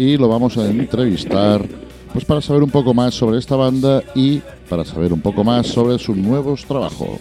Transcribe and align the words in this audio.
y 0.00 0.16
lo 0.16 0.28
vamos 0.28 0.56
a 0.56 0.64
entrevistar 0.66 1.62
pues 2.10 2.24
para 2.24 2.40
saber 2.40 2.62
un 2.62 2.70
poco 2.70 2.94
más 2.94 3.14
sobre 3.14 3.38
esta 3.38 3.54
banda 3.54 4.02
y 4.14 4.40
para 4.66 4.82
saber 4.82 5.12
un 5.12 5.20
poco 5.20 5.44
más 5.44 5.66
sobre 5.66 5.98
sus 5.98 6.16
nuevos 6.16 6.64
trabajos. 6.64 7.20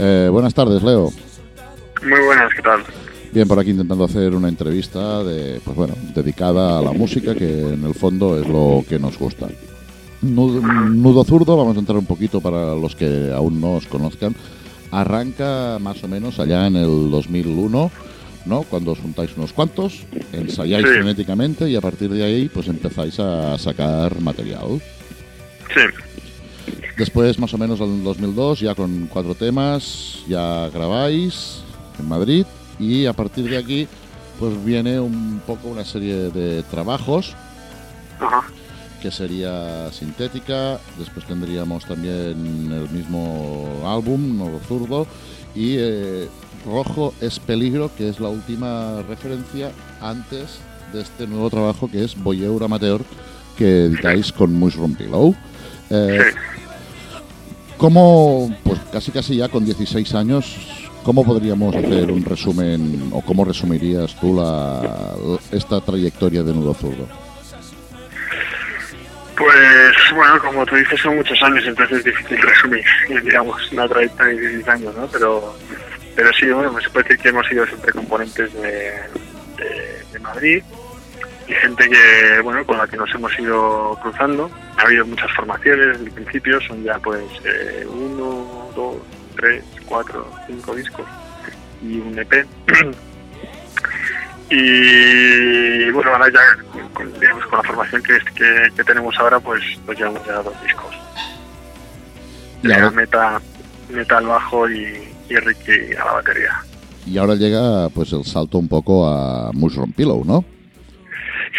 Eh, 0.00 0.28
buenas 0.28 0.52
tardes, 0.52 0.82
Leo. 0.82 1.12
Muy 2.02 2.20
buenas, 2.26 2.52
¿qué 2.56 2.62
tal? 2.62 2.82
Bien, 3.32 3.46
por 3.46 3.60
aquí 3.60 3.70
intentando 3.70 4.02
hacer 4.02 4.34
una 4.34 4.48
entrevista 4.48 5.22
de, 5.22 5.60
pues 5.64 5.76
bueno, 5.76 5.94
dedicada 6.12 6.80
a 6.80 6.82
la 6.82 6.90
música, 6.90 7.36
que 7.36 7.74
en 7.74 7.84
el 7.84 7.94
fondo 7.94 8.36
es 8.40 8.48
lo 8.48 8.84
que 8.88 8.98
nos 8.98 9.16
gusta. 9.16 9.46
Nudo, 10.20 10.60
Nudo 10.60 11.22
Zurdo, 11.22 11.56
vamos 11.56 11.76
a 11.76 11.80
entrar 11.80 11.98
un 11.98 12.06
poquito 12.06 12.40
para 12.40 12.74
los 12.74 12.96
que 12.96 13.32
aún 13.32 13.60
no 13.60 13.74
os 13.74 13.86
conozcan. 13.86 14.34
Arranca 14.90 15.78
más 15.80 16.02
o 16.02 16.08
menos 16.08 16.40
allá 16.40 16.66
en 16.66 16.74
el 16.74 17.12
2001, 17.12 17.92
¿no? 18.46 18.62
Cuando 18.62 18.92
os 18.92 18.98
juntáis 18.98 19.30
unos 19.36 19.52
cuantos, 19.52 20.02
ensayáis 20.32 20.86
Sí. 20.86 20.92
frenéticamente 20.94 21.68
y 21.68 21.76
a 21.76 21.80
partir 21.80 22.10
de 22.10 22.24
ahí 22.24 22.48
pues 22.48 22.68
empezáis 22.68 23.18
a 23.20 23.56
sacar 23.58 24.20
material. 24.20 24.80
Sí, 25.74 25.80
Después, 26.96 27.38
más 27.38 27.54
o 27.54 27.58
menos 27.58 27.78
en 27.80 27.98
el 27.98 28.02
2002, 28.04 28.60
ya 28.60 28.74
con 28.74 29.06
cuatro 29.06 29.34
temas, 29.36 30.18
ya 30.26 30.68
grabáis 30.70 31.60
en 31.98 32.08
Madrid 32.08 32.44
y 32.80 33.06
a 33.06 33.12
partir 33.12 33.48
de 33.48 33.56
aquí 33.56 33.86
pues 34.40 34.64
viene 34.64 34.98
un 34.98 35.40
poco 35.46 35.68
una 35.68 35.84
serie 35.84 36.30
de 36.30 36.62
trabajos 36.64 37.34
ajá, 38.20 38.42
que 39.00 39.10
sería 39.12 39.90
sintética, 39.92 40.78
después 40.98 41.24
tendríamos 41.26 41.84
también 41.84 42.68
el 42.72 42.88
mismo 42.90 43.82
álbum, 43.86 44.36
Nuevo 44.36 44.60
Zurdo, 44.66 45.06
y 45.54 45.76
eh, 45.78 46.28
Rojo 46.64 47.14
es 47.20 47.38
Peligro, 47.38 47.90
que 47.96 48.08
es 48.08 48.20
la 48.20 48.28
última 48.28 49.02
referencia 49.08 49.70
antes 50.00 50.60
de 50.92 51.02
este 51.02 51.26
nuevo 51.26 51.50
trabajo 51.50 51.90
que 51.90 52.04
es 52.04 52.16
Boyeur 52.16 52.62
Amateur, 52.64 53.02
que 53.56 53.86
editáis 53.86 54.32
con 54.32 54.52
Mushroom 54.54 54.94
Pillow. 54.94 55.34
Eh. 55.90 56.32
¿Cómo, 57.76 58.54
pues 58.64 58.78
casi 58.92 59.12
casi 59.12 59.36
ya 59.36 59.48
con 59.48 59.64
16 59.64 60.14
años, 60.16 60.56
cómo 61.04 61.24
podríamos 61.24 61.76
hacer 61.76 62.10
un 62.10 62.24
resumen 62.24 63.10
o 63.12 63.20
cómo 63.22 63.44
resumirías 63.44 64.18
tú 64.20 64.34
la, 64.34 65.14
esta 65.52 65.80
trayectoria 65.80 66.42
de 66.42 66.52
Nudo 66.52 66.74
Zurdo? 66.74 67.06
Pues 69.36 69.96
bueno, 70.12 70.40
como 70.40 70.66
tú 70.66 70.74
dices, 70.74 71.00
son 71.00 71.14
muchos 71.14 71.40
años, 71.40 71.64
entonces 71.64 71.98
es 71.98 72.04
difícil 72.04 72.42
resumir, 72.42 72.84
digamos, 73.22 73.70
una 73.70 73.86
trayectoria 73.86 74.34
de 74.34 74.40
16 74.40 74.68
años, 74.68 74.96
¿no? 74.96 75.06
Pero, 75.06 75.54
pero 76.18 76.32
sí, 76.32 76.50
bueno, 76.50 76.72
pues 76.72 76.82
se 76.82 76.90
puede 76.90 77.04
decir 77.04 77.22
que 77.22 77.28
hemos 77.28 77.46
sido 77.46 77.64
siempre 77.64 77.92
componentes 77.92 78.52
de, 78.54 78.92
de, 79.56 80.04
de 80.12 80.18
Madrid 80.18 80.64
y 81.46 81.52
gente 81.52 81.88
que, 81.88 82.40
bueno, 82.42 82.66
con 82.66 82.76
la 82.76 82.88
que 82.88 82.96
nos 82.96 83.14
hemos 83.14 83.38
ido 83.38 83.96
cruzando. 84.02 84.50
Ha 84.78 84.82
habido 84.82 85.06
muchas 85.06 85.30
formaciones 85.30 85.86
desde 85.86 86.06
el 86.06 86.10
principio, 86.10 86.60
son 86.62 86.82
ya 86.82 86.98
pues 86.98 87.22
eh, 87.44 87.86
uno, 87.88 88.68
dos, 88.74 88.96
tres, 89.36 89.62
cuatro, 89.86 90.28
cinco 90.48 90.74
discos 90.74 91.06
y 91.82 92.00
un 92.00 92.18
EP. 92.18 92.46
Y 94.50 95.90
bueno, 95.90 96.10
ahora 96.10 96.26
ya 96.32 96.40
con, 96.94 97.12
digamos, 97.20 97.44
con 97.44 97.58
la 97.58 97.64
formación 97.64 98.02
que, 98.02 98.18
que, 98.34 98.70
que 98.74 98.82
tenemos 98.82 99.14
ahora, 99.18 99.38
pues, 99.38 99.62
pues 99.84 99.98
llevamos 99.98 100.26
ya 100.26 100.42
dos 100.42 100.62
discos. 100.62 100.96
Ya 102.62 102.90
meta, 102.90 103.42
meta 103.90 104.16
al 104.16 104.26
bajo 104.26 104.70
y, 104.70 105.06
y 105.28 105.36
Ricky 105.36 105.94
a 105.94 106.04
la 106.04 106.12
batería. 106.14 106.52
Y 107.06 107.16
ahora 107.18 107.34
llega 107.34 107.88
pues 107.90 108.12
el 108.12 108.24
salto 108.24 108.58
un 108.58 108.68
poco 108.68 109.08
a 109.08 109.50
Mushroom 109.52 109.92
Pillow, 109.92 110.24
¿no? 110.24 110.44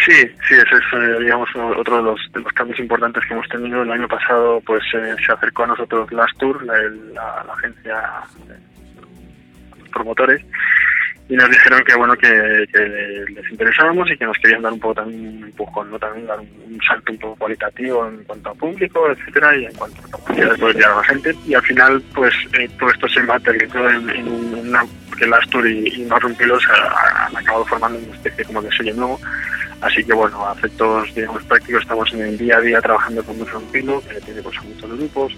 Sí, 0.06 0.12
sí, 0.48 0.54
ese 0.54 0.60
es, 0.62 0.82
eh, 0.94 1.20
digamos, 1.20 1.48
otro 1.76 1.96
de 1.98 2.02
los, 2.04 2.20
de 2.32 2.40
los 2.40 2.52
cambios 2.52 2.78
importantes 2.78 3.22
que 3.26 3.34
hemos 3.34 3.48
tenido. 3.48 3.82
El 3.82 3.90
año 3.92 4.08
pasado, 4.08 4.60
pues, 4.64 4.82
eh, 4.94 5.14
se 5.26 5.32
acercó 5.32 5.64
a 5.64 5.68
nosotros 5.68 6.10
Last 6.12 6.38
Tour, 6.38 6.64
la, 6.64 6.74
la- 7.12 7.44
la 7.46 7.52
agencia, 7.52 8.00
eh, 8.48 8.54
los 9.78 9.88
promotores, 9.90 10.42
y 11.30 11.36
nos 11.36 11.48
dijeron 11.48 11.82
que, 11.86 11.94
bueno, 11.94 12.14
que, 12.16 12.28
les 12.28 13.50
interesábamos 13.50 14.10
y 14.10 14.16
que 14.18 14.24
nos 14.26 14.36
querían 14.38 14.62
dar 14.62 14.72
un 14.72 14.80
poco 14.80 14.94
también 14.96 15.36
un 15.38 15.44
empujón, 15.44 15.90
¿no? 15.90 15.98
También 15.98 16.26
dar 16.26 16.40
un, 16.40 16.80
salto 16.86 17.12
un 17.12 17.18
poco 17.18 17.36
cualitativo 17.36 18.06
en 18.08 18.24
cuanto 18.24 18.50
a 18.50 18.54
público, 18.54 19.08
etcétera, 19.10 19.56
y 19.56 19.64
en 19.66 19.74
cuanto 19.74 20.02
a 20.02 20.10
capacidad 20.10 20.50
de 20.52 20.58
poder 20.58 20.74
llegar 20.76 20.90
a 20.90 20.96
la 20.96 21.04
gente. 21.04 21.34
Y 21.46 21.54
al 21.54 21.62
final, 21.62 22.02
pues, 22.14 22.34
eh, 22.58 22.68
todo 22.78 22.90
esto 22.90 23.08
se 23.08 23.22
materializó 23.22 23.88
en, 23.90 24.10
en 24.10 24.28
una, 24.28 24.84
que 25.16 25.26
Last 25.26 25.50
Tour 25.50 25.66
y, 25.68 26.02
y 26.02 26.04
Marron 26.06 26.34
Pilos 26.34 26.64
ha- 26.68 27.26
han 27.26 27.36
acabado 27.36 27.64
formando 27.64 27.98
una 27.98 28.16
especie 28.16 28.44
como 28.44 28.60
de 28.62 28.72
sello 28.72 28.94
nuevo. 28.94 29.20
Así 29.82 30.04
que 30.04 30.12
bueno, 30.12 30.46
a 30.46 30.52
efectos 30.52 31.14
digamos 31.14 31.42
prácticos 31.44 31.82
estamos 31.82 32.12
en 32.12 32.20
el 32.22 32.36
día 32.36 32.56
a 32.58 32.60
día 32.60 32.80
trabajando 32.82 33.22
con 33.24 33.38
Mushroom 33.38 33.64
Pillow, 33.72 34.02
que 34.06 34.20
tiene 34.20 34.42
pues 34.42 34.56
muchos 34.64 34.90
grupos 34.98 35.32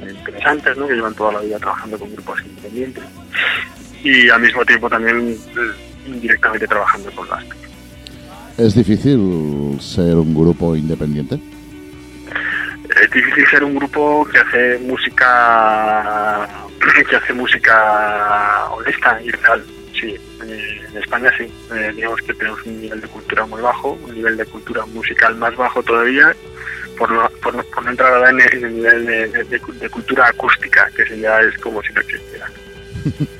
interesantes, 0.00 0.76
¿no? 0.76 0.86
que 0.88 0.94
llevan 0.94 1.14
toda 1.14 1.34
la 1.34 1.40
vida 1.40 1.58
trabajando 1.58 1.98
con 1.98 2.12
grupos 2.12 2.40
independientes. 2.44 3.04
Y 4.04 4.28
al 4.30 4.40
mismo 4.40 4.64
tiempo 4.64 4.88
también 4.88 5.30
eh, 5.30 5.72
indirectamente 6.06 6.66
trabajando 6.66 7.10
con 7.12 7.28
las 7.28 7.44
¿Es 8.56 8.74
difícil 8.74 9.78
ser 9.80 10.16
un 10.16 10.34
grupo 10.34 10.74
independiente? 10.74 11.38
Es 13.00 13.10
difícil 13.10 13.46
ser 13.48 13.62
un 13.64 13.74
grupo 13.76 14.26
que 14.32 14.38
hace 14.38 14.78
música 14.80 16.48
que 17.10 17.16
hace 17.16 17.32
música 17.32 18.66
honesta 18.70 19.20
y 19.22 19.30
real. 19.30 19.64
Sí, 19.98 20.16
en 20.42 20.96
España 20.98 21.30
sí. 21.36 21.44
Eh, 21.74 21.92
digamos 21.94 22.20
que 22.22 22.34
tenemos 22.34 22.62
un 22.64 22.80
nivel 22.80 23.00
de 23.00 23.08
cultura 23.08 23.46
muy 23.46 23.60
bajo, 23.62 23.92
un 24.04 24.14
nivel 24.14 24.36
de 24.36 24.44
cultura 24.46 24.86
musical 24.86 25.34
más 25.36 25.54
bajo 25.56 25.82
todavía, 25.82 26.34
por 26.96 27.10
no, 27.12 27.28
por 27.42 27.54
no, 27.54 27.62
por 27.64 27.84
no 27.84 27.90
entrar 27.90 28.14
ahora 28.14 28.30
en 28.30 28.40
el, 28.40 28.74
nivel 28.74 29.06
de, 29.06 29.28
de- 29.28 29.44
de 29.44 29.60
cu- 29.60 29.72
de 29.74 29.88
cultura 29.90 30.26
acústica, 30.28 30.88
que 30.96 31.18
ya 31.18 31.40
es 31.40 31.56
como 31.58 31.82
si 31.82 31.92
no 31.92 32.00
existiera. 32.00 32.46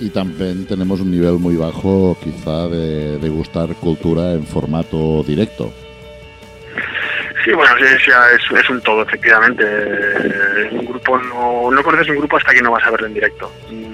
Y 0.00 0.08
también 0.10 0.66
tenemos 0.66 1.00
un 1.00 1.10
nivel 1.10 1.34
muy 1.34 1.56
bajo 1.56 2.16
quizá 2.22 2.66
de, 2.68 3.18
de 3.18 3.28
gustar 3.28 3.74
cultura 3.76 4.32
en 4.32 4.44
formato 4.44 5.22
directo. 5.22 5.72
Sí, 7.44 7.52
bueno, 7.52 7.72
sí, 7.78 7.84
sí, 8.04 8.54
es, 8.54 8.70
un 8.70 8.80
todo, 8.82 9.02
efectivamente. 9.02 9.64
Eh, 9.64 10.68
Un 10.72 10.86
grupo 10.86 11.18
no, 11.18 11.70
no 11.70 11.82
conoces 11.82 12.08
un 12.08 12.16
grupo 12.16 12.36
hasta 12.36 12.52
que 12.52 12.60
no 12.62 12.70
vas 12.70 12.86
a 12.86 12.90
verlo 12.90 13.06
en 13.06 13.14
directo. 13.14 13.50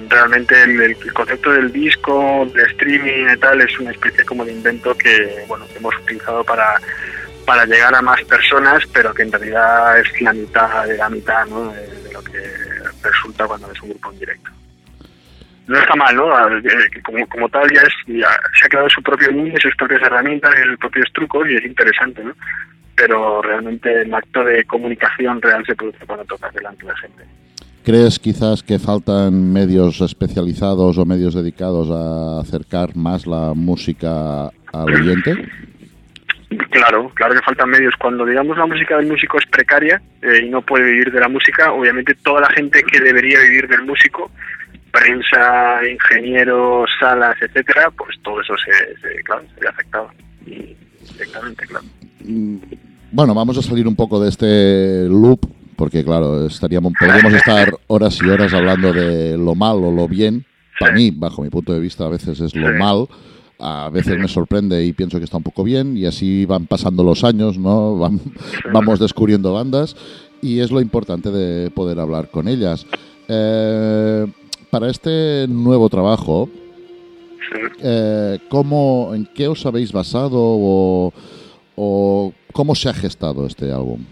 Realmente 0.09 0.63
el, 0.63 0.81
el 0.81 1.13
concepto 1.13 1.51
del 1.51 1.71
disco, 1.71 2.47
de 2.53 2.63
streaming 2.63 3.33
y 3.33 3.37
tal, 3.37 3.61
es 3.61 3.79
una 3.79 3.91
especie 3.91 4.25
como 4.25 4.43
de 4.43 4.51
invento 4.53 4.95
que, 4.95 5.45
bueno, 5.47 5.65
que 5.67 5.77
hemos 5.77 5.95
utilizado 5.97 6.43
para, 6.43 6.79
para 7.45 7.65
llegar 7.65 7.95
a 7.95 8.01
más 8.01 8.21
personas, 8.23 8.83
pero 8.93 9.13
que 9.13 9.23
en 9.23 9.31
realidad 9.31 9.99
es 9.99 10.21
la 10.21 10.33
mitad 10.33 10.85
de 10.85 10.97
la 10.97 11.09
mitad 11.09 11.45
¿no? 11.47 11.71
de, 11.71 11.87
de 11.87 12.13
lo 12.13 12.21
que 12.23 12.43
resulta 13.01 13.45
cuando 13.45 13.67
ves 13.69 13.81
un 13.81 13.89
grupo 13.89 14.11
en 14.11 14.19
directo. 14.19 14.49
No 15.67 15.77
está 15.77 15.95
mal, 15.95 16.15
¿no? 16.15 16.29
Como, 17.03 17.27
como 17.27 17.49
tal 17.49 17.69
ya, 17.73 17.81
es, 17.81 17.93
ya 18.07 18.29
se 18.57 18.65
ha 18.65 18.69
creado 18.69 18.89
su 18.89 19.03
propio 19.03 19.31
mundo, 19.31 19.57
sus 19.61 19.75
propias 19.75 20.01
herramientas, 20.01 20.53
sus 20.65 20.77
propios 20.77 21.11
trucos 21.13 21.49
y 21.49 21.55
es 21.55 21.65
interesante, 21.65 22.23
¿no? 22.23 22.33
pero 22.97 23.43
realmente 23.43 24.01
el 24.01 24.13
acto 24.13 24.43
de 24.43 24.65
comunicación 24.65 25.39
real 25.39 25.63
se 25.65 25.75
produce 25.75 26.03
cuando 26.05 26.25
tocas 26.25 26.51
delante 26.53 26.83
de 26.83 26.91
la 26.91 26.97
gente. 26.97 27.23
¿Crees 27.85 28.19
quizás 28.19 28.63
que 28.63 28.79
faltan 28.79 29.53
medios 29.53 30.01
especializados 30.01 30.97
o 30.97 31.05
medios 31.05 31.35
dedicados 31.35 31.89
a 31.91 32.41
acercar 32.41 32.97
más 32.97 33.27
la 33.27 33.53
música 33.55 34.47
al 34.73 34.93
oyente? 34.93 35.47
Claro, 36.71 37.11
claro 37.13 37.35
que 37.35 37.41
faltan 37.41 37.69
medios. 37.69 37.93
Cuando 37.99 38.25
digamos 38.25 38.57
la 38.57 38.65
música 38.65 38.97
del 38.97 39.07
músico 39.07 39.37
es 39.37 39.45
precaria 39.45 40.01
eh, 40.21 40.45
y 40.45 40.49
no 40.49 40.61
puede 40.63 40.85
vivir 40.85 41.11
de 41.11 41.19
la 41.19 41.29
música, 41.29 41.71
obviamente 41.71 42.15
toda 42.15 42.41
la 42.41 42.49
gente 42.49 42.83
que 42.83 42.99
debería 42.99 43.39
vivir 43.41 43.67
del 43.67 43.83
músico, 43.83 44.31
prensa, 44.91 45.79
ingenieros, 45.91 46.89
salas, 46.99 47.35
etcétera, 47.41 47.91
pues 47.97 48.15
todo 48.23 48.41
eso 48.41 48.53
se, 48.57 48.71
se 49.01 49.23
claro, 49.23 49.43
se 49.55 49.61
ve 49.61 49.67
afectado 49.67 50.09
directamente, 50.45 51.65
claro. 51.67 51.85
Mm, 52.23 52.57
Bueno, 53.11 53.33
vamos 53.33 53.57
a 53.57 53.61
salir 53.61 53.87
un 53.87 53.95
poco 53.95 54.19
de 54.19 54.29
este 54.29 55.05
loop, 55.09 55.39
porque 55.75 56.03
claro, 56.03 56.45
estaríamos, 56.47 56.93
podríamos 56.99 57.33
estar 57.33 57.71
horas 57.87 58.19
y 58.21 58.27
horas 58.29 58.53
hablando 58.53 58.91
de 58.93 59.37
lo 59.37 59.55
mal 59.55 59.77
o 59.77 59.91
lo 59.91 60.07
bien. 60.07 60.45
Para 60.79 60.93
mí, 60.93 61.11
bajo 61.11 61.41
mi 61.41 61.49
punto 61.49 61.73
de 61.73 61.79
vista, 61.79 62.05
a 62.05 62.09
veces 62.09 62.39
es 62.39 62.55
lo 62.55 62.71
mal. 62.77 63.07
A 63.59 63.89
veces 63.89 64.19
me 64.19 64.27
sorprende 64.27 64.85
y 64.85 64.93
pienso 64.93 65.17
que 65.17 65.23
está 65.23 65.37
un 65.37 65.43
poco 65.43 65.63
bien 65.63 65.97
y 65.97 66.05
así 66.05 66.45
van 66.45 66.67
pasando 66.67 67.03
los 67.03 67.23
años, 67.23 67.57
¿no? 67.57 67.97
Van- 67.97 68.21
vamos 68.71 68.99
descubriendo 68.99 69.53
bandas 69.53 69.95
y 70.43 70.59
es 70.59 70.69
lo 70.69 70.79
importante 70.79 71.31
de 71.31 71.71
poder 71.71 71.99
hablar 71.99 72.29
con 72.29 72.47
ellas. 72.47 72.85
Eh, 73.27 74.27
para 74.69 74.89
este 74.89 75.45
nuevo 75.47 75.89
trabajo, 75.89 76.49
Sí. 77.51 77.59
eh, 77.81 78.39
¿cómo, 78.49 79.11
¿en 79.15 79.25
qué 79.33 79.47
os 79.47 79.65
habéis 79.65 79.91
basado 79.93 80.37
o, 80.37 81.13
o 81.75 82.33
cómo 82.51 82.75
se 82.75 82.89
ha 82.89 82.93
gestado 82.93 83.45
este 83.47 83.71
álbum? 83.71 84.03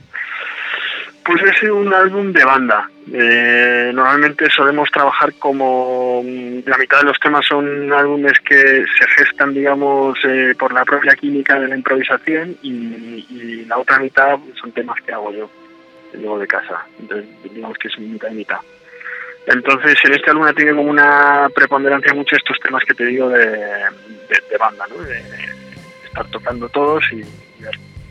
Pues 1.26 1.42
es 1.42 1.70
un 1.72 1.92
álbum 1.92 2.32
de 2.32 2.46
banda. 2.46 2.88
Eh, 3.12 3.92
normalmente 3.94 4.48
solemos 4.56 4.90
trabajar 4.92 5.34
como 5.40 6.22
mm, 6.24 6.60
la 6.70 6.78
mitad 6.78 7.00
de 7.00 7.06
los 7.06 7.20
temas 7.20 7.46
son 7.48 7.92
álbumes 7.92 8.40
que 8.48 8.56
se 8.98 9.08
gestan, 9.18 9.54
digamos, 9.54 10.18
eh, 10.24 10.54
por 10.58 10.72
la 10.72 10.86
propia 10.86 11.16
química 11.16 11.60
de 11.60 11.68
la 11.68 11.76
improvisación 11.76 12.56
y, 12.62 12.70
y, 13.30 13.66
la 13.68 13.80
otra 13.80 13.98
mitad 14.00 14.38
son 14.62 14.72
temas 14.72 15.02
que 15.02 15.14
hago 15.14 15.32
yo, 15.34 15.50
que 16.12 16.20
llevo 16.20 16.38
de 16.38 16.46
casa. 16.48 16.86
Entonces, 17.00 17.28
digamos 17.52 17.76
que 17.80 17.88
es 17.88 17.98
mitad 18.00 18.30
y 18.30 18.36
mitad. 18.36 18.60
Entonces, 19.48 19.98
en 20.04 20.14
este 20.14 20.32
álbum 20.32 20.48
tiene 20.56 20.76
como 20.76 20.90
una 20.90 21.48
preponderancia 21.54 22.14
mucho 22.14 22.36
estos 22.36 22.60
temas 22.60 22.84
que 22.84 22.96
te 22.96 23.06
digo 23.06 23.30
de, 23.30 23.48
de, 23.48 24.58
banda, 24.60 24.86
¿no? 24.90 25.04
De, 25.04 25.22
estar 26.06 26.26
tocando 26.32 26.68
todos 26.70 27.04
y, 27.12 27.22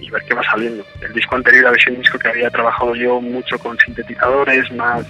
y, 0.01 0.11
ver, 0.11 0.23
qué 0.29 0.35
va 0.35 0.43
saliendo. 0.45 0.85
El 1.01 1.13
disco 1.13 1.35
anterior 1.35 1.67
había 1.67 1.83
sido 1.83 1.97
un 1.97 2.03
disco 2.03 2.19
que 2.19 2.29
había 2.29 2.51
trabajado 2.51 2.95
yo 2.95 3.21
mucho 3.21 3.59
con 3.59 3.77
sintetizadores, 3.79 4.71
más 4.73 5.07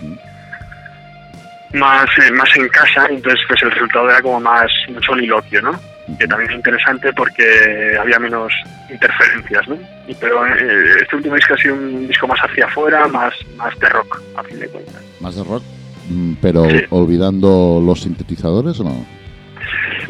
más, 1.75 2.09
eh, 2.25 2.31
más 2.33 2.49
en 2.57 2.69
casa, 2.69 3.07
entonces 3.11 3.41
pues 3.49 3.63
el 3.63 3.71
resultado 3.73 4.09
era 4.09 4.23
como 4.23 4.41
más 4.41 4.71
un 4.89 5.03
soliloquio, 5.03 5.61
¿no? 5.61 5.73
Que 6.19 6.29
también 6.29 6.51
es 6.51 6.57
interesante 6.57 7.13
porque 7.15 7.97
había 7.99 8.19
menos 8.19 8.53
interferencias, 8.91 9.67
¿no? 9.69 9.79
Y, 10.07 10.15
pero 10.15 10.47
eh, 10.47 10.99
este 11.03 11.17
último 11.17 11.35
disco 11.35 11.55
ha 11.55 11.59
sido 11.59 11.75
un 11.75 12.07
disco 12.07 12.29
más 12.29 12.39
hacia 12.41 12.67
afuera, 12.67 13.09
más, 13.09 13.35
más 13.57 13.77
de 13.79 13.89
rock, 13.89 14.23
a 14.37 14.43
fin 14.45 14.61
de 14.61 14.69
cuentas. 14.69 15.03
¿Más 15.21 15.35
de 15.35 15.45
rock? 15.45 15.63
Mm, 16.09 16.35
pero 16.41 16.65
olvidando 16.91 17.81
los 17.85 18.03
sintetizadores 18.03 18.79
o 18.81 18.85
no? 18.85 19.07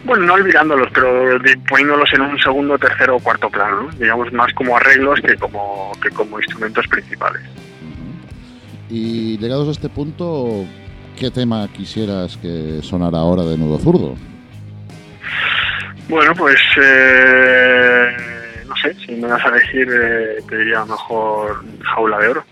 Bueno, 0.04 0.26
no 0.26 0.34
olvidándolos, 0.34 0.88
pero 0.92 1.38
poniéndolos 1.68 2.12
en 2.12 2.22
un 2.22 2.38
segundo, 2.38 2.78
tercero 2.78 3.16
o 3.16 3.20
cuarto 3.20 3.48
plano, 3.48 3.88
digamos 3.98 4.32
más 4.32 4.52
como 4.52 4.76
arreglos 4.76 5.20
que 5.20 5.34
como, 5.36 5.92
que 6.02 6.10
como 6.10 6.38
instrumentos 6.38 6.86
principales. 6.88 7.42
Y 8.90 9.38
llegados 9.38 9.68
a 9.68 9.70
este 9.70 9.88
punto, 9.88 10.66
¿qué 11.18 11.30
tema 11.30 11.68
quisieras 11.72 12.36
que 12.36 12.80
sonara 12.82 13.18
ahora 13.18 13.44
de 13.44 13.56
nudo 13.56 13.78
zurdo? 13.78 14.14
Bueno, 16.08 16.34
pues 16.34 16.58
eh, 16.82 18.16
no 18.68 18.76
sé, 18.76 18.94
si 19.06 19.12
me 19.12 19.28
vas 19.28 19.44
a 19.44 19.48
elegir, 19.48 19.88
eh, 19.90 20.42
te 20.46 20.58
diría 20.58 20.84
mejor 20.84 21.64
Jaula 21.82 22.18
de 22.18 22.28
Oro 22.28 22.44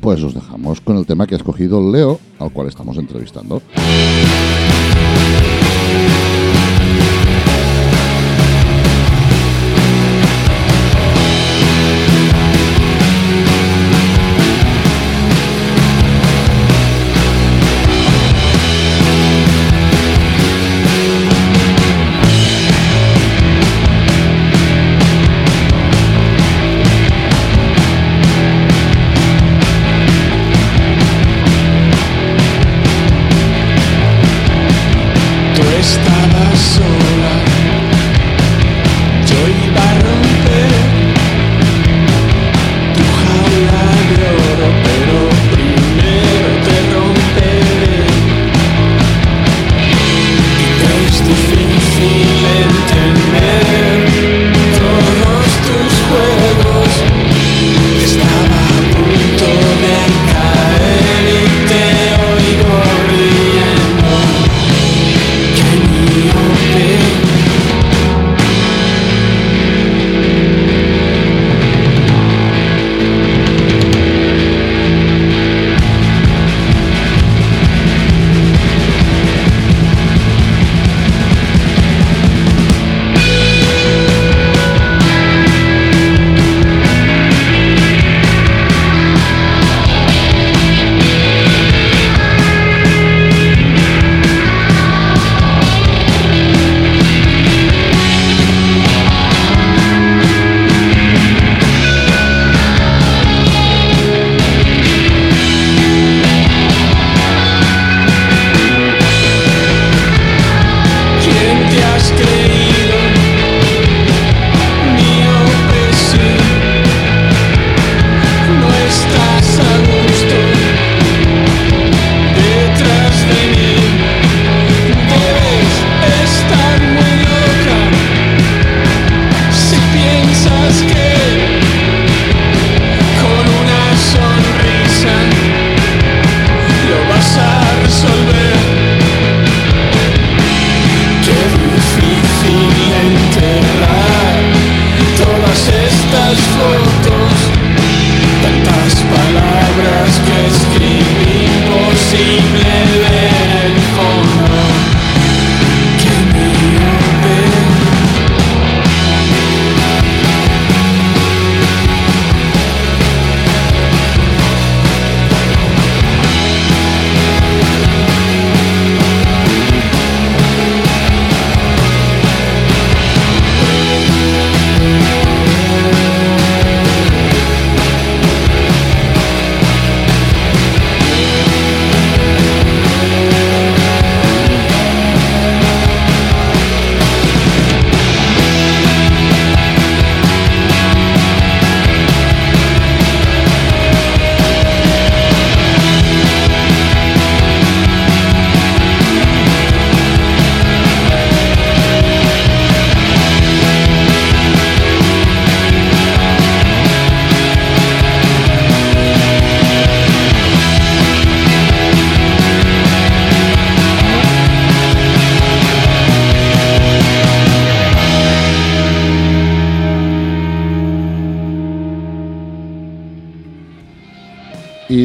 pues 0.00 0.22
os 0.22 0.34
dejamos 0.34 0.80
con 0.80 0.96
el 0.96 1.06
tema 1.06 1.26
que 1.26 1.34
ha 1.34 1.38
escogido 1.38 1.90
Leo, 1.90 2.18
al 2.38 2.52
cual 2.52 2.68
estamos 2.68 2.96
entrevistando. 2.96 3.62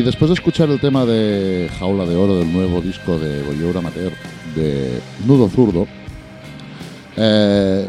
Después 0.06 0.30
de 0.30 0.36
escuchar 0.36 0.70
el 0.70 0.80
tema 0.80 1.04
de 1.04 1.68
Jaula 1.80 2.06
de 2.06 2.16
Oro 2.16 2.38
del 2.38 2.54
nuevo 2.54 2.80
disco 2.80 3.18
de 3.18 3.42
Goyura 3.42 3.80
Amateur 3.80 4.14
de 4.56 5.02
Nudo 5.26 5.50
Zurdo, 5.50 5.88
eh, 7.18 7.88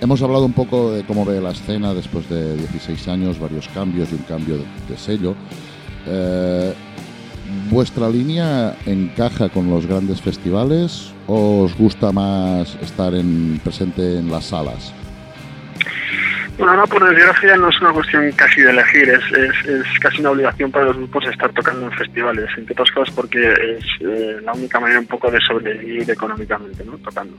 hemos 0.00 0.22
hablado 0.22 0.46
un 0.46 0.54
poco 0.54 0.92
de 0.92 1.04
cómo 1.04 1.26
ve 1.26 1.42
la 1.42 1.50
escena 1.50 1.92
después 1.92 2.28
de 2.30 2.56
16 2.56 3.08
años, 3.08 3.38
varios 3.38 3.68
cambios 3.68 4.10
y 4.10 4.14
un 4.14 4.22
cambio 4.22 4.56
de, 4.56 4.96
sello. 4.96 5.34
Eh, 6.06 6.72
¿Vuestra 7.70 8.08
línea 8.08 8.74
encaja 8.86 9.50
con 9.50 9.68
los 9.68 9.86
grandes 9.86 10.22
festivales 10.22 11.12
o 11.26 11.64
os 11.64 11.76
gusta 11.76 12.10
más 12.10 12.74
estar 12.82 13.14
en, 13.14 13.60
presente 13.62 14.18
en 14.18 14.30
las 14.30 14.46
salas? 14.46 14.94
Bueno, 16.56 16.76
no, 16.76 16.86
por 16.86 17.04
desgracia 17.04 17.56
no 17.56 17.68
es 17.68 17.80
una 17.80 17.92
cuestión 17.92 18.30
casi 18.32 18.60
de 18.60 18.70
elegir, 18.70 19.08
es, 19.08 19.66
es, 19.66 19.98
casi 20.00 20.20
una 20.20 20.30
obligación 20.30 20.70
para 20.70 20.86
los 20.86 20.96
grupos 20.96 21.26
estar 21.26 21.52
tocando 21.52 21.86
en 21.86 21.92
festivales, 21.92 22.48
entre 22.56 22.72
otras 22.74 22.90
cosas 22.92 23.14
porque 23.14 23.52
es 23.52 23.84
eh, 24.00 24.38
la 24.42 24.52
única 24.52 24.78
manera 24.78 25.00
un 25.00 25.06
poco 25.06 25.30
de 25.30 25.40
sobrevivir 25.40 26.08
económicamente, 26.08 26.84
¿no? 26.84 26.96
Tocando. 26.98 27.36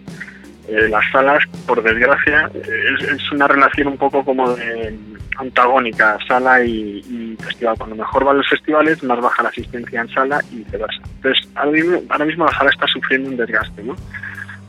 Eh, 0.67 0.89
las 0.89 1.03
salas, 1.12 1.43
por 1.65 1.81
desgracia, 1.81 2.50
es, 2.53 3.31
una 3.31 3.48
relación 3.48 3.88
un 3.88 3.98
poco 3.98 4.25
como 4.25 4.53
de 4.53 4.98
antagónica, 5.38 6.17
sala 6.27 6.63
y, 6.63 7.38
festival. 7.39 7.77
Cuando 7.77 7.95
mejor 7.95 8.24
van 8.25 8.38
los 8.38 8.50
festivales, 8.50 9.03
más 9.03 9.19
baja 9.19 9.43
la 9.43 9.50
asistencia 9.50 10.01
en 10.01 10.10
sala 10.10 10.41
y 10.51 10.57
viceversa. 10.57 11.01
Entonces, 11.17 11.48
ahora 11.55 11.72
mismo, 11.72 12.01
ahora 12.10 12.25
mismo 12.25 12.45
la 12.45 12.57
sala 12.57 12.69
está 12.72 12.88
sufriendo 12.88 13.29
un 13.29 13.38
desgaste, 13.38 13.84
¿no? 13.84 13.95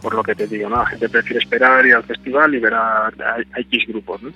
Por 0.07 0.15
lo 0.15 0.23
que 0.23 0.37
te 0.37 0.47
digo, 0.47 0.69
¿no? 0.69 0.77
La 0.77 0.87
gente 0.87 1.09
prefiere 1.09 1.41
esperar 1.41 1.85
ir 1.85 1.95
al 1.97 2.05
festival 2.05 2.55
y 2.55 2.61
ver 2.61 2.75
a, 2.75 3.11
X 3.57 3.89
grupos, 3.89 4.23
¿no? 4.23 4.31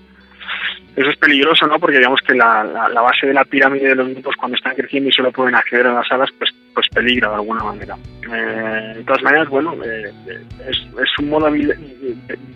Eso 0.96 1.10
es 1.10 1.16
peligroso, 1.16 1.64
¿no? 1.68 1.78
Porque 1.78 1.98
digamos 1.98 2.20
que 2.26 2.34
la, 2.34 2.64
la, 2.64 3.00
base 3.00 3.28
de 3.28 3.34
la 3.34 3.44
pirámide 3.44 3.90
de 3.90 3.94
los 3.94 4.08
grupos 4.08 4.34
cuando 4.34 4.56
están 4.56 4.74
creciendo 4.74 5.08
y 5.08 5.12
solo 5.12 5.30
pueden 5.30 5.54
acceder 5.54 5.86
a 5.86 5.92
las 5.92 6.08
salas, 6.08 6.28
pues, 6.36 6.50
pues 6.74 6.88
peligra 6.88 7.28
de 7.28 7.34
alguna 7.36 7.62
manera. 7.62 7.96
Eh, 8.24 8.94
de 8.96 9.04
todas 9.04 9.22
maneras, 9.22 9.48
bueno, 9.48 9.76
eh, 9.84 10.12
es, 10.68 10.76
es, 10.76 11.18
un 11.20 11.28
modo 11.28 11.48
de, 11.48 11.76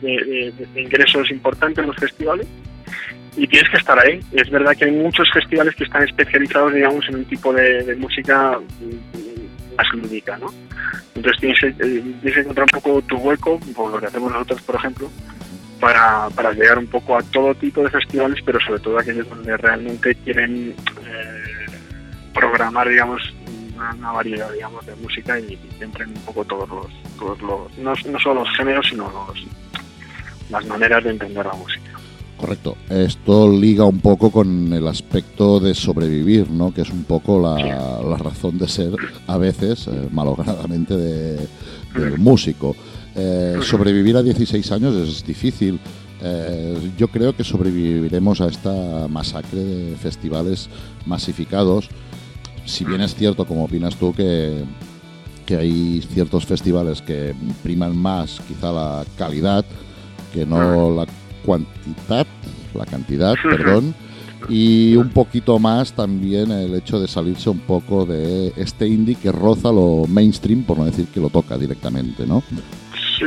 de, 0.02 0.52
de, 0.74 0.82
ingresos 0.82 1.30
importante 1.30 1.82
en 1.82 1.86
los 1.86 1.96
festivales 1.96 2.48
y 3.36 3.46
tienes 3.46 3.70
que 3.70 3.76
estar 3.76 3.96
ahí. 3.96 4.18
Es 4.32 4.50
verdad 4.50 4.74
que 4.76 4.86
hay 4.86 4.90
muchos 4.90 5.30
festivales 5.32 5.76
que 5.76 5.84
están 5.84 6.02
especializados, 6.02 6.74
digamos, 6.74 7.08
en 7.08 7.14
un 7.14 7.24
tipo 7.26 7.52
de, 7.52 7.94
música 7.94 8.58
más 9.76 9.86
lúdica, 9.92 10.36
¿no? 10.38 10.52
Entonces 11.14 11.40
tienes, 11.40 11.62
eh, 11.62 11.74
tienes, 11.78 12.34
que 12.34 12.40
encontrar 12.40 12.66
un 12.72 12.80
poco 12.80 13.02
tu 13.02 13.16
hueco, 13.16 13.60
por 13.74 13.90
lo 13.92 13.98
que 13.98 14.06
hacemos 14.06 14.32
nosotros, 14.32 14.62
por 14.62 14.76
ejemplo, 14.76 15.10
para, 15.80 16.28
para 16.30 16.52
llegar 16.52 16.78
un 16.78 16.86
poco 16.86 17.16
a 17.16 17.22
todo 17.22 17.54
tipo 17.54 17.82
de 17.82 17.90
festivales, 17.90 18.40
pero 18.44 18.58
sobre 18.60 18.80
todo 18.80 18.98
aquellos 18.98 19.28
donde 19.28 19.56
realmente 19.56 20.14
quieren 20.16 20.74
eh, 21.04 21.66
programar, 22.32 22.88
digamos, 22.88 23.22
una, 23.76 24.12
variedad, 24.12 24.50
digamos, 24.52 24.84
de 24.86 24.94
música 24.96 25.38
y, 25.38 25.58
entren 25.80 26.08
un 26.08 26.24
poco 26.24 26.44
todos 26.44 26.68
los, 26.68 26.86
todos 27.18 27.40
los 27.42 27.78
no, 27.78 27.92
no 28.10 28.18
solo 28.18 28.40
los 28.40 28.56
géneros, 28.56 28.86
sino 28.88 29.10
los, 29.10 29.46
las 30.50 30.66
maneras 30.66 31.04
de 31.04 31.10
entender 31.10 31.44
la 31.44 31.54
música. 31.54 31.93
Correcto. 32.44 32.76
Esto 32.90 33.50
liga 33.50 33.86
un 33.86 34.00
poco 34.00 34.30
con 34.30 34.70
el 34.70 34.86
aspecto 34.86 35.58
de 35.60 35.74
sobrevivir, 35.74 36.50
¿no? 36.50 36.74
Que 36.74 36.82
es 36.82 36.90
un 36.90 37.04
poco 37.04 37.40
la, 37.40 38.18
razón 38.18 38.58
de 38.58 38.68
ser, 38.68 38.92
a 39.26 39.38
veces, 39.38 39.86
eh, 39.86 40.08
malogradamente, 40.12 40.94
de, 40.94 41.48
del 41.94 42.18
músico. 42.18 42.76
Eh, 43.16 43.60
sobrevivir 43.62 44.18
a 44.18 44.22
16 44.22 44.72
años 44.72 44.94
es 44.94 45.24
difícil. 45.24 45.80
Eh, 46.20 46.90
yo 46.98 47.08
creo 47.08 47.34
que 47.34 47.44
sobreviviremos 47.44 48.42
a 48.42 48.48
esta 48.48 49.08
masacre 49.08 49.64
de 49.64 49.96
festivales 49.96 50.68
masificados. 51.06 51.88
Si 52.66 52.84
bien 52.84 53.00
es 53.00 53.14
cierto, 53.14 53.46
como 53.46 53.64
opinas 53.64 53.96
tú, 53.96 54.12
que, 54.12 54.64
que 55.46 55.56
hay 55.56 56.06
ciertos 56.12 56.44
festivales 56.44 57.00
que 57.00 57.34
priman 57.62 57.96
más 57.96 58.38
quizá 58.46 58.70
la 58.70 59.02
calidad 59.16 59.64
que 60.34 60.44
no 60.44 60.90
la 60.90 61.06
cantidad, 61.44 62.26
la 62.74 62.86
cantidad, 62.86 63.34
perdón, 63.42 63.94
y 64.48 64.96
un 64.96 65.10
poquito 65.10 65.58
más 65.58 65.94
también 65.94 66.50
el 66.50 66.74
hecho 66.74 67.00
de 67.00 67.08
salirse 67.08 67.50
un 67.50 67.60
poco 67.60 68.04
de 68.04 68.52
este 68.56 68.86
indie 68.86 69.16
que 69.16 69.32
roza 69.32 69.72
lo 69.72 70.04
mainstream, 70.08 70.64
por 70.64 70.78
no 70.78 70.84
decir 70.84 71.06
que 71.12 71.20
lo 71.20 71.30
toca 71.30 71.56
directamente, 71.56 72.26
¿no? 72.26 72.42
Sí. 73.18 73.26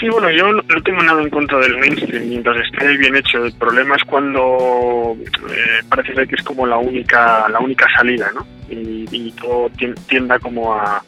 Sí, 0.00 0.08
bueno, 0.08 0.28
yo 0.30 0.52
no 0.52 0.82
tengo 0.82 1.02
nada 1.02 1.22
en 1.22 1.30
contra 1.30 1.58
del 1.60 1.78
mainstream 1.78 2.28
mientras 2.28 2.56
esté 2.66 2.96
bien 2.96 3.14
hecho. 3.14 3.44
El 3.44 3.52
problema 3.54 3.94
es 3.94 4.04
cuando 4.04 5.16
eh, 5.16 5.82
parece 5.88 6.26
que 6.26 6.34
es 6.34 6.42
como 6.42 6.66
la 6.66 6.76
única 6.76 7.48
la 7.48 7.60
única 7.60 7.86
salida, 7.96 8.30
¿no? 8.34 8.44
Y, 8.68 9.06
y 9.10 9.32
todo 9.32 9.70
tienda 10.08 10.38
como 10.40 10.74
a, 10.74 11.02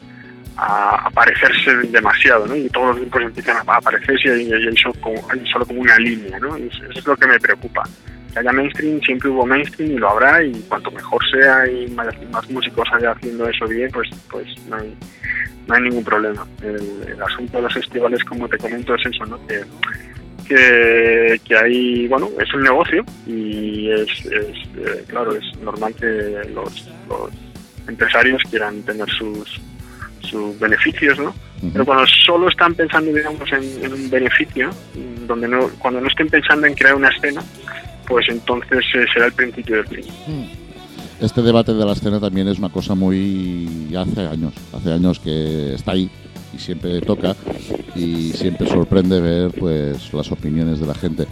a, 0.57 1.09
parecerse 1.13 1.71
demasiado, 1.89 2.47
¿no? 2.47 2.55
Y 2.55 2.69
todos 2.69 2.87
los 2.87 2.99
grupos 3.01 3.21
empiezan 3.23 3.57
a 3.57 3.75
aparecerse 3.75 4.41
y 4.41 4.51
hay, 4.51 4.77
solo, 4.77 4.95
como, 5.65 5.81
una 5.81 5.97
línea, 5.97 6.39
¿no? 6.39 6.55
eso 6.55 6.83
es 6.93 7.05
lo 7.05 7.15
que 7.15 7.27
me 7.27 7.39
preocupa. 7.39 7.83
Que 8.33 8.39
haya 8.39 8.51
mainstream, 8.51 8.99
siempre 9.01 9.29
hubo 9.29 9.45
mainstream 9.45 9.91
y 9.91 9.97
lo 9.97 10.09
habrá 10.09 10.43
y 10.43 10.53
cuanto 10.67 10.91
mejor 10.91 11.21
sea 11.31 11.67
y 11.67 11.87
más, 11.91 12.49
músicos 12.49 12.87
haya 12.93 13.11
haciendo 13.11 13.47
eso 13.47 13.67
bien, 13.67 13.89
pues, 13.91 14.09
pues 14.29 14.47
no 14.67 14.77
hay, 14.77 14.95
no 15.67 15.75
hay 15.75 15.81
ningún 15.83 16.03
problema. 16.03 16.45
El, 16.61 17.21
asunto 17.21 17.57
de 17.57 17.63
los 17.63 17.73
festivales, 17.73 18.23
como 18.23 18.47
te 18.47 18.57
comento, 18.57 18.95
es 18.95 19.05
eso, 19.05 19.25
¿no? 19.25 19.39
Que, 19.47 21.39
que, 21.43 21.57
hay, 21.57 22.07
bueno, 22.07 22.29
es 22.39 22.53
un 22.53 22.63
negocio 22.63 23.03
y 23.25 23.91
es, 23.91 24.09
es 24.25 24.57
eh, 24.77 25.03
claro, 25.07 25.35
es 25.35 25.59
normal 25.61 25.93
que 25.95 26.41
los 26.53 26.89
empresarios 27.87 28.41
quieran 28.49 28.81
tener 28.83 29.09
sus 29.09 29.59
sus 30.21 30.57
beneficios, 30.59 31.19
¿no? 31.19 31.33
Pero 31.73 31.85
cuando 31.85 32.05
solo 32.07 32.49
están 32.49 32.75
pensando, 32.75 33.11
digamos, 33.11 33.49
en, 33.51 33.91
un 33.91 34.09
beneficio, 34.09 34.69
donde 35.27 35.47
no, 35.47 35.69
cuando 35.79 36.01
no 36.01 36.07
estén 36.07 36.29
pensando 36.29 36.67
en 36.67 36.73
crear 36.75 36.95
una 36.95 37.09
escena, 37.09 37.41
pues 38.07 38.27
entonces 38.29 38.85
eh, 38.95 39.05
será 39.13 39.25
el 39.25 39.33
principio 39.33 39.77
del 39.77 39.87
fin. 39.87 40.05
Mm. 40.27 40.67
Este 41.19 41.41
debate 41.41 41.73
de 41.73 41.83
la 41.83 41.93
escena 41.93 42.19
también 42.19 42.47
es 42.47 42.59
una 42.59 42.69
cosa 42.69 42.93
muy 42.93 43.89
hace 43.97 44.21
años, 44.21 44.53
hace 44.71 44.91
años 44.93 45.19
que 45.19 45.73
está 45.73 45.93
ahí 45.93 46.11
y 46.53 46.59
siempre 46.59 47.01
toca 47.01 47.35
y 47.95 48.31
siempre 48.33 48.67
sorprende 48.67 49.19
ver 49.19 49.51
pues 49.51 50.13
las 50.13 50.31
opiniones 50.31 50.79
de 50.79 50.85
la 50.85 50.93
gente. 50.93 51.25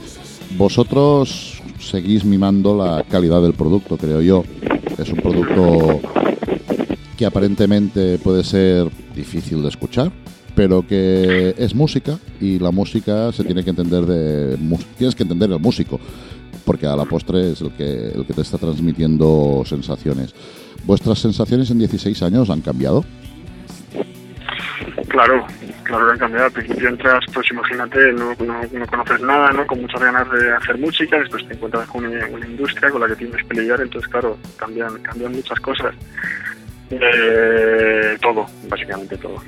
Vosotros 0.58 1.62
seguís 1.80 2.26
mimando 2.26 2.76
la 2.76 3.04
calidad 3.04 3.44
del 3.44 3.54
producto, 3.54 3.96
creo 3.98 4.22
yo. 4.22 4.44
Es 4.98 5.10
un 5.10 5.20
producto 5.20 6.02
que 7.16 7.26
aparentemente 7.26 8.18
puede 8.20 8.44
ser 8.44 8.90
difícil 9.16 9.62
de 9.62 9.70
escuchar, 9.70 10.12
pero 10.56 10.86
que 10.88 11.56
es 11.58 11.76
música 11.76 12.18
y 12.40 12.60
la 12.60 12.72
música 12.72 13.32
se 13.32 13.44
tiene 13.44 13.64
que 13.64 13.72
entender 13.72 14.06
de 14.06 14.58
tienes 14.98 15.16
que 15.16 15.24
entender 15.24 15.52
el 15.52 15.60
músico, 15.60 16.00
porque 16.66 16.88
a 16.88 16.96
la 16.96 17.06
postre 17.06 17.52
es 17.52 17.62
el 17.62 17.72
que 17.72 18.10
el 18.10 18.26
que 18.26 18.34
te 18.34 18.42
está 18.42 18.58
transmitiendo 18.58 19.64
sensaciones. 19.66 20.34
¿Vuestras 20.86 21.20
sensaciones 21.20 21.72
en 21.72 21.80
16 21.80 22.22
años 22.24 22.50
han 22.50 22.62
cambiado? 22.62 23.04
Claro, 25.08 25.46
claro 25.84 26.06
que 26.08 26.12
han 26.12 26.20
cambiado. 26.20 26.46
Al 26.46 26.52
principio 26.52 26.90
entras, 26.90 27.24
pues 27.34 27.50
imagínate, 27.50 28.12
no, 28.14 28.36
no, 28.46 28.88
conoces 28.88 29.22
nada, 29.22 29.52
¿no? 29.52 29.66
Con 29.66 29.82
muchas 29.82 30.02
ganas 30.02 30.30
de 30.30 30.52
hacer 30.52 30.78
música, 30.78 31.18
después 31.18 31.48
te 31.48 31.54
encuentras 31.54 31.88
con 31.88 32.06
una, 32.06 32.46
industria 32.46 32.90
con 32.90 33.02
la 33.02 33.08
que 33.08 33.16
tienes 33.16 33.44
que 33.46 33.62
lidiar, 33.62 33.82
entonces 33.82 34.10
claro, 34.12 34.38
cambian, 34.58 35.02
cambian 35.02 35.32
muchas 35.32 35.60
cosas. 35.60 35.96
Eh, 36.90 38.18
todo, 38.22 38.46
básicamente 38.70 39.18
todo. 39.18 39.42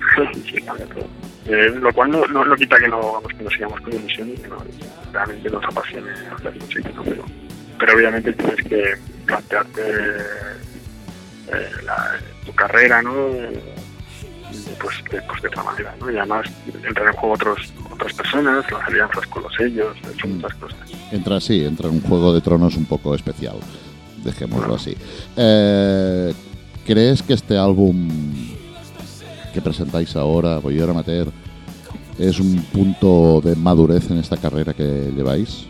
Eh, 1.45 1.73
lo 1.79 1.93
cual 1.93 2.11
no, 2.11 2.25
no, 2.27 2.55
quita 2.55 2.77
que 2.77 2.87
no, 2.87 3.21
que 3.21 3.43
nos 3.43 3.53
sigamos 3.53 3.79
con 3.81 3.93
ilusión 3.93 4.29
y 4.29 4.33
que 4.33 4.47
no, 4.47 4.57
realmente 5.13 5.49
nos 5.49 5.63
apasione 5.63 6.11
hacer 6.35 6.55
música, 6.55 6.89
¿no? 6.95 7.03
pero, 7.03 7.23
pero 7.79 7.95
obviamente 7.95 8.33
tienes 8.33 8.63
que 8.65 8.95
plantearte 9.25 9.81
eh, 11.53 11.69
tu 12.45 12.53
carrera, 12.53 13.01
¿no? 13.01 13.13
Pues, 14.79 14.95
pues, 15.09 15.41
de 15.41 15.47
otra 15.47 15.63
manera, 15.63 15.95
¿no? 15.99 16.11
Y 16.11 16.17
además 16.17 16.47
entran 16.85 17.07
en 17.07 17.13
juego 17.13 17.35
otros, 17.35 17.73
otras 17.91 18.13
personas, 18.13 18.69
las 18.71 18.83
alianzas 18.87 19.25
con 19.27 19.43
los 19.43 19.53
sellos, 19.55 19.95
son 20.19 20.31
mm. 20.31 20.33
muchas 20.35 20.53
cosas. 20.55 20.79
Entra 21.11 21.37
así, 21.37 21.63
entra 21.63 21.87
en 21.87 21.95
un 21.95 22.01
juego 22.01 22.33
de 22.33 22.41
tronos 22.41 22.75
un 22.75 22.85
poco 22.85 23.15
especial, 23.15 23.57
dejémoslo 24.23 24.75
así. 24.75 24.95
Eh, 25.35 26.33
¿Crees 26.87 27.21
que 27.21 27.33
este 27.33 27.57
álbum 27.57 28.07
que 29.53 29.61
presentáis 29.61 30.15
ahora, 30.15 30.59
Boyer 30.59 30.89
Amateur, 30.89 31.27
es 32.17 32.39
un 32.39 32.63
punto 32.71 33.41
de 33.41 33.57
madurez 33.57 34.09
en 34.09 34.19
esta 34.19 34.37
carrera 34.37 34.73
que 34.73 35.11
lleváis? 35.13 35.67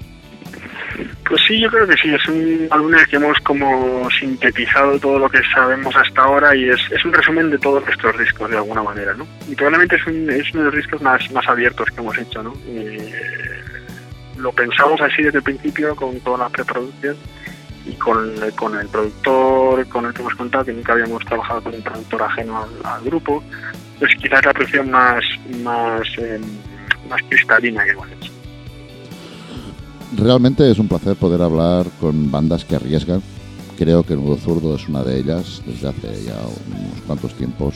Pues 1.28 1.42
sí, 1.48 1.60
yo 1.60 1.72
creo 1.72 1.88
que 1.88 1.98
sí. 1.98 2.14
Es 2.14 2.28
un 2.28 2.68
álbum 2.70 2.94
en 2.94 3.00
el 3.00 3.08
que 3.08 3.16
hemos 3.16 3.40
como 3.40 4.08
sintetizado 4.12 5.00
todo 5.00 5.18
lo 5.18 5.28
que 5.28 5.40
sabemos 5.56 5.96
hasta 5.96 6.22
ahora 6.22 6.56
y 6.56 6.70
es, 6.70 6.80
es 6.92 7.04
un 7.04 7.12
resumen 7.12 7.50
de 7.50 7.58
todos 7.58 7.84
nuestros 7.84 8.20
discos 8.20 8.52
de 8.52 8.58
alguna 8.58 8.84
manera, 8.84 9.16
¿no? 9.16 9.26
Y 9.50 9.56
probablemente 9.56 9.96
es, 9.96 10.06
un, 10.06 10.30
es 10.30 10.54
uno 10.54 10.66
de 10.66 10.70
los 10.70 10.76
discos 10.76 11.02
más, 11.02 11.32
más 11.32 11.48
abiertos 11.48 11.90
que 11.90 12.00
hemos 12.00 12.16
hecho, 12.16 12.44
¿no? 12.44 12.54
Y, 12.68 12.98
lo 14.38 14.52
pensamos 14.52 15.02
así 15.02 15.24
desde 15.24 15.40
el 15.40 15.44
principio 15.44 15.96
con 15.96 16.20
toda 16.20 16.38
la 16.38 16.50
preproducción 16.50 17.16
y 17.88 17.94
con, 17.94 18.34
con, 18.56 18.78
el 18.78 18.88
productor 18.88 19.88
con 19.88 20.06
el 20.06 20.14
que 20.14 20.22
hemos 20.22 20.36
contado, 20.36 20.66
que 20.66 20.74
nunca 20.74 20.94
habíamos 20.94 21.24
trabajado 21.26 21.64
con 21.64 21.76
un 21.76 21.82
productor 21.82 22.24
ajeno 22.24 22.66
al, 22.84 23.04
grupo, 23.04 23.44
pues 24.00 24.12
quizás 24.22 24.46
la 24.46 24.54
presión 24.54 24.92
más, 24.92 25.24
más, 25.64 26.02
em, 26.18 26.42
más 27.10 27.22
cristalina 27.30 27.84
que 27.84 27.92
hemos 27.92 28.08
hecho. 28.08 28.32
Realmente 30.18 30.70
es 30.70 30.80
un 30.80 30.88
placer 30.88 31.16
poder 31.16 31.42
hablar 31.42 31.86
con 32.00 32.32
bandas 32.32 32.66
que 32.66 32.76
arriesgan. 32.76 33.22
Creo 33.78 34.04
que 34.04 34.16
Nudo 34.16 34.38
Zurdo 34.38 34.76
es 34.76 34.88
una 34.88 35.04
de 35.04 35.20
ellas 35.20 35.62
desde 35.66 35.90
hace 35.90 36.24
ya 36.26 36.40
unos 36.68 37.02
cuantos 37.06 37.34
tiempos. 37.36 37.76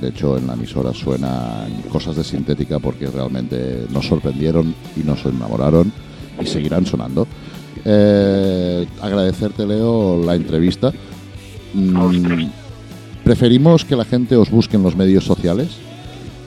De 0.00 0.08
hecho, 0.08 0.36
en 0.38 0.46
la 0.46 0.52
emisora 0.52 0.92
suenan 0.92 1.82
cosas 1.90 2.16
de 2.16 2.22
sintética 2.22 2.78
porque 2.78 3.08
realmente 3.08 3.86
nos 3.90 4.06
sorprendieron 4.06 4.74
y 4.96 5.00
nos 5.00 5.24
enamoraron 5.24 5.92
y 6.40 6.46
seguirán 6.46 6.86
sonando. 6.86 7.26
Eh, 7.84 8.86
agradecerte, 9.00 9.66
Leo, 9.66 10.22
la 10.24 10.34
entrevista. 10.34 10.92
Mm, 11.74 12.46
preferimos 13.24 13.84
que 13.84 13.96
la 13.96 14.04
gente 14.04 14.36
os 14.36 14.50
busque 14.50 14.76
en 14.76 14.82
los 14.82 14.96
medios 14.96 15.24
sociales. 15.24 15.68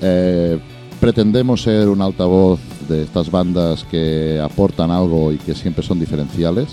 Eh, 0.02 0.60
pretendemos 1.00 1.62
ser 1.62 1.90
un 1.90 2.02
altavoz 2.02 2.60
de 2.88 3.04
estas 3.04 3.30
bandas 3.32 3.84
que 3.86 4.40
aportan 4.44 4.92
algo 4.92 5.32
y 5.32 5.38
que 5.38 5.56
siempre 5.56 5.84
son 5.84 6.00
diferenciales. 6.00 6.70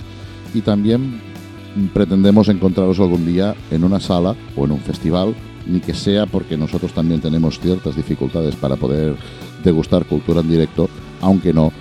Y 0.54 0.62
también 0.62 1.20
pretendemos 1.92 2.48
encontraros 2.48 2.98
algún 3.00 3.26
día 3.26 3.54
en 3.70 3.84
una 3.84 4.00
sala 4.00 4.34
o 4.56 4.64
en 4.64 4.72
un 4.72 4.80
festival, 4.80 5.34
ni 5.66 5.80
que 5.80 5.94
sea 5.94 6.26
porque 6.26 6.56
nosotros 6.56 6.92
también 6.92 7.20
tenemos 7.20 7.60
ciertas 7.60 7.96
dificultades 7.96 8.56
para 8.56 8.76
poder 8.76 9.16
degustar 9.62 10.06
cultura 10.06 10.40
en 10.40 10.48
directo, 10.48 10.88
aunque 11.20 11.52
no 11.52 11.72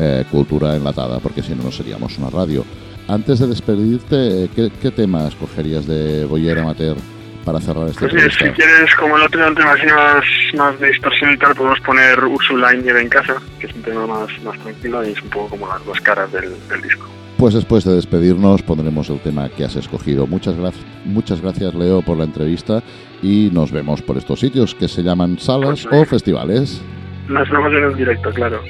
eh, 0.00 0.24
cultura 0.30 0.76
enlatada, 0.76 1.18
porque 1.20 1.42
si 1.42 1.54
no, 1.54 1.64
no 1.64 1.70
seríamos 1.70 2.18
una 2.18 2.30
radio. 2.30 2.64
Antes 3.06 3.38
de 3.40 3.46
despedirte, 3.48 4.48
¿qué, 4.54 4.70
qué 4.80 4.90
tema 4.90 5.28
escogerías 5.28 5.86
de 5.86 6.24
Boyer 6.24 6.58
Amateur 6.58 6.96
para 7.44 7.60
cerrar 7.60 7.88
este 7.88 8.08
pues 8.08 8.34
Si 8.34 8.44
quieres, 8.50 8.94
como 8.96 9.16
el 9.16 9.22
otro 9.24 9.54
tema 9.54 9.74
más, 9.74 10.24
más 10.54 10.80
de 10.80 10.88
distorsión 10.88 11.32
y 11.32 11.38
tal, 11.38 11.54
podemos 11.54 11.80
poner 11.80 12.22
Ursula 12.22 12.74
y 12.74 12.78
Nieve 12.78 13.02
en 13.02 13.08
casa, 13.08 13.36
que 13.58 13.66
es 13.66 13.74
un 13.74 13.82
tema 13.82 14.06
más, 14.06 14.28
más 14.42 14.58
tranquilo 14.60 15.06
y 15.06 15.12
es 15.12 15.22
un 15.22 15.30
poco 15.30 15.50
como 15.50 15.66
las 15.66 15.84
dos 15.84 16.00
caras 16.00 16.30
del, 16.32 16.50
del 16.68 16.82
disco. 16.82 17.06
Pues 17.36 17.54
después 17.54 17.84
de 17.84 17.94
despedirnos 17.94 18.62
pondremos 18.62 19.08
el 19.08 19.18
tema 19.20 19.48
que 19.48 19.64
has 19.64 19.74
escogido. 19.74 20.26
Muchas, 20.26 20.56
gracias 20.56 20.84
muchas 21.04 21.40
gracias 21.40 21.74
Leo 21.74 22.02
por 22.02 22.18
la 22.18 22.24
entrevista 22.24 22.82
y 23.22 23.50
nos 23.52 23.72
vemos 23.72 24.02
por 24.02 24.18
estos 24.18 24.40
sitios 24.40 24.74
que 24.74 24.88
se 24.88 25.02
llaman 25.02 25.38
salas 25.38 25.86
pues 25.88 26.02
o 26.02 26.04
festivales. 26.04 26.82
Nos 27.28 27.48
vemos 27.48 27.72
en 27.72 27.84
el 27.84 27.96
directo, 27.96 28.30
claro. 28.32 28.60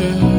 Sé 0.00 0.30